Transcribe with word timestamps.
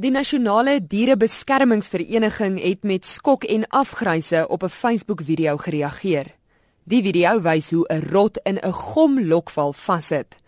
Die 0.00 0.08
nasionale 0.08 0.78
dierebeskermingsvereniging 0.80 2.54
het 2.62 2.86
met 2.88 3.04
skok 3.04 3.42
en 3.44 3.66
afgryse 3.68 4.46
op 4.48 4.62
'n 4.62 4.68
Facebook-video 4.68 5.56
gereageer. 5.56 6.26
Die 6.84 7.02
video 7.02 7.42
wys 7.42 7.70
hoe 7.70 7.84
'n 7.88 8.08
rot 8.12 8.40
in 8.42 8.58
'n 8.62 8.72
gomlokval 8.72 9.72
vassit. 9.72 10.38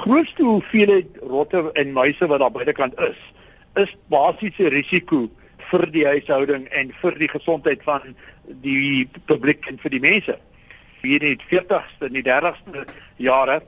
grootste 0.03 0.47
hoeveelheid 0.47 1.23
rotte 1.31 1.71
en 1.79 1.95
muise 1.95 2.27
wat 2.27 2.43
daar 2.43 2.55
buitekant 2.55 2.99
is, 3.07 3.19
is 3.77 3.93
basiese 4.13 4.71
risiko 4.73 5.29
vir 5.71 5.87
die 5.95 6.05
huishouding 6.07 6.67
en 6.77 6.93
vir 7.01 7.19
die 7.21 7.31
gesondheid 7.33 7.85
van 7.87 8.15
die 8.65 9.09
publiek 9.31 9.69
en 9.71 9.79
vir 9.81 9.95
die 9.95 10.03
mense. 10.03 10.37
Hier 11.03 11.23
in 11.23 11.39
die 11.39 11.49
40ste 11.51 12.09
en 12.09 12.19
die 12.19 12.27
30ste 12.27 12.85
jare 13.23 13.63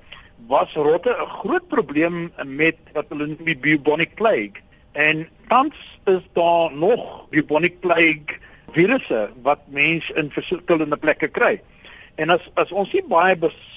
was 0.48 0.75
rotte 0.75 1.10
'n 1.10 1.30
groot 1.41 1.69
probleem 1.69 2.32
met 2.44 2.77
wat 2.92 3.08
hulle 3.08 3.27
noem 3.27 3.44
die 3.44 3.56
bubonic 3.56 4.14
plague 4.14 4.60
en 4.92 5.28
tans 5.48 5.75
is 6.06 6.22
daar 6.32 6.72
nog 6.72 7.28
bubonic 7.30 7.80
plague 7.80 8.38
virusse 8.72 9.30
wat 9.42 9.60
mense 9.69 10.14
in 10.14 10.30
verskillende 10.30 10.97
plekke 10.97 11.28
kry. 11.28 11.60
En 12.14 12.30
as 12.30 12.50
as 12.55 12.72
ons 12.72 12.92
nie 12.92 13.02
baie 13.02 13.36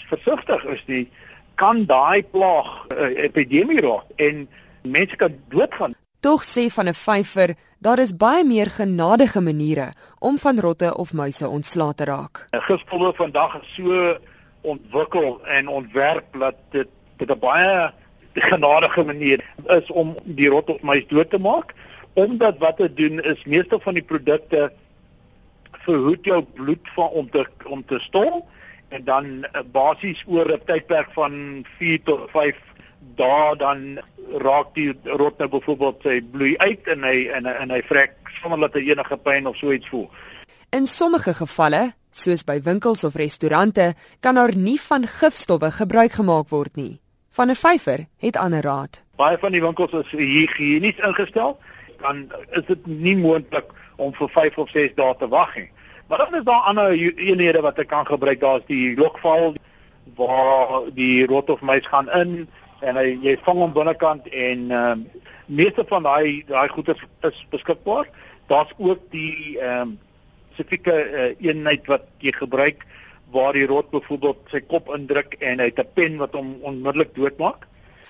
versigtig 0.10 0.66
is 0.66 0.84
nie, 0.88 1.08
kan 1.56 1.86
daai 1.86 2.24
plaag 2.24 2.86
'n 2.90 2.98
uh, 2.98 3.24
epidemie 3.24 3.82
raak 3.82 4.06
en 4.16 4.48
mense 4.84 5.16
kan 5.16 5.34
doodgaan. 5.50 5.96
Tog 6.28 6.44
sê 6.44 6.64
van 6.70 6.88
'n 6.88 6.94
vyfer, 6.94 7.56
daar 7.80 8.00
is 8.00 8.16
baie 8.16 8.44
meer 8.44 8.70
genadige 8.70 9.42
maniere 9.42 9.94
om 10.20 10.38
van 10.38 10.60
rotte 10.60 10.98
of 10.98 11.14
muise 11.14 11.48
ontslae 11.48 11.94
te 11.94 12.04
raak. 12.04 12.48
Gisterdag 12.52 13.16
vandag 13.16 13.62
is 13.62 13.74
so 13.76 14.18
ontwikkel 14.62 15.46
en 15.46 15.68
ontwerp 15.68 16.26
dat 16.40 16.56
dit 16.70 16.88
dit 17.18 17.30
'n 17.32 17.40
baie 17.40 17.92
genadige 18.34 19.04
manier 19.04 19.40
is 19.68 19.92
om 19.92 20.16
die 20.24 20.50
rot 20.50 20.70
of 20.70 20.82
muis 20.82 21.08
dood 21.08 21.30
te 21.30 21.40
maak, 21.40 21.74
omdat 22.14 22.58
wat 22.58 22.78
dit 22.78 22.98
doen 22.98 23.20
is 23.20 23.46
meeste 23.46 23.80
van 23.80 23.94
die 23.94 24.04
produkte 24.04 24.72
verhoed 25.72 26.26
jou 26.26 26.42
bloed 26.42 26.90
van 26.96 27.08
om 27.08 27.30
te 27.30 27.46
om 27.66 27.86
te 27.86 28.00
stol 28.00 28.48
en 28.90 29.04
dan 29.04 29.44
eh, 29.44 29.62
basies 29.72 30.24
oor 30.28 30.52
'n 30.52 30.62
tydperk 30.66 31.10
van 31.14 31.66
4 31.78 32.04
tot 32.04 32.30
5 32.32 32.56
dae 33.16 33.56
dan 33.56 34.00
raak 34.44 34.74
die 34.76 34.92
rot 35.04 35.38
nou 35.40 35.50
byvoorbeeld 35.50 36.02
sy 36.04 36.22
bloei 36.32 36.56
uit 36.58 36.88
en 36.88 37.04
hy 37.04 37.28
en 37.38 37.46
en 37.46 37.72
hy 37.72 37.82
vrek 37.88 38.18
sonder 38.42 38.60
dat 38.68 38.78
hy 38.80 38.92
enige 38.92 39.18
pyn 39.18 39.48
of 39.48 39.58
so 39.58 39.72
iets 39.72 39.90
voel. 39.90 40.10
In 40.76 40.88
sommige 40.88 41.34
gevalle, 41.34 41.94
soos 42.12 42.44
by 42.44 42.60
winkels 42.62 43.04
of 43.08 43.16
restaurante, 43.16 43.94
kan 44.20 44.36
daar 44.36 44.56
nie 44.56 44.80
van 44.82 45.08
gifstowwe 45.08 45.72
gebruik 45.72 46.18
gemaak 46.20 46.50
word 46.50 46.76
nie. 46.76 47.00
Van 47.32 47.50
'n 47.52 47.56
vyfer 47.56 48.08
het 48.18 48.38
ander 48.38 48.62
raad. 48.62 49.02
Baie 49.16 49.38
van 49.38 49.52
die 49.52 49.62
winkels 49.62 49.92
is 49.92 50.12
higienies 50.12 50.98
ingestel, 50.98 51.58
dan 52.02 52.32
is 52.52 52.66
dit 52.68 52.88
nie 52.88 53.18
moontlik 53.18 53.72
om 53.96 54.14
vir 54.14 54.30
5 54.30 54.58
of 54.58 54.70
6 54.70 54.96
dae 54.96 55.16
te 55.20 55.28
wag 55.28 55.56
nie. 55.56 55.70
Maar 56.08 56.18
dan 56.18 56.36
is 56.36 56.44
daar 56.44 56.62
ander 56.62 56.92
eenhede 56.92 57.62
wat 57.62 57.80
ek 57.80 57.88
kan 57.88 58.06
gebruik. 58.06 58.40
Daar's 58.40 58.66
die 58.66 58.96
lokval 58.98 59.56
waar 60.16 60.92
die 60.94 61.26
rot 61.26 61.50
of 61.50 61.62
muis 61.62 61.88
gaan 61.88 62.10
in 62.10 62.48
en 62.82 62.98
hy 63.00 63.18
jy 63.24 63.38
vang 63.46 63.64
hom 63.64 63.74
binnekant 63.74 64.28
en 64.28 64.72
ehm 64.72 65.06
uh, 65.06 65.24
meeste 65.48 65.86
van 65.88 66.04
daai 66.04 66.44
daai 66.48 66.68
goeder 66.70 67.00
is 67.24 67.46
beskikbaar. 67.52 68.10
Daar's 68.48 68.74
ook 68.78 69.00
die 69.12 69.58
ehm 69.60 69.82
um, 69.82 69.98
spesifieke 70.54 70.94
uh, 70.94 71.30
eenheid 71.46 71.86
wat 71.88 72.08
jy 72.20 72.32
gebruik 72.34 72.86
waar 73.32 73.54
die 73.54 73.68
rot 73.68 73.92
byvoorbeeld 73.92 74.40
sy 74.52 74.62
kop 74.66 74.90
indruk 74.96 75.36
en 75.40 75.60
hy 75.60 75.70
het 75.70 75.80
'n 75.80 75.94
pen 75.94 76.18
wat 76.18 76.34
hom 76.34 76.58
onmiddellik 76.62 77.16
doodmaak. 77.16 77.68